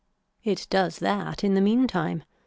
[0.43, 2.23] It does that in the mean time.